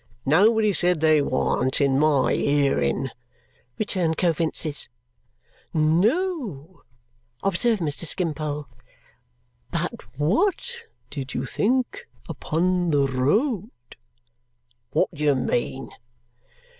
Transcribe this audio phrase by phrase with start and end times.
[0.25, 3.11] "Nobody said they warn't, in MY hearing,"
[3.77, 4.89] returned Coavinses.
[5.75, 6.81] "No,"
[7.43, 8.05] observed Mr.
[8.05, 8.65] Skimpole.
[9.69, 13.69] "But what did you think upon the road?"
[14.91, 15.91] "Wot do you mean?"